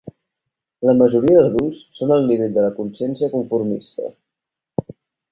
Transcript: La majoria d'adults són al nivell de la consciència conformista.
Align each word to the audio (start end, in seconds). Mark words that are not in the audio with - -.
La 0.89 0.93
majoria 1.01 1.43
d'adults 1.43 1.83
són 1.97 2.13
al 2.15 2.25
nivell 2.31 2.55
de 2.55 2.63
la 2.67 2.71
consciència 2.77 3.29
conformista. 3.35 4.09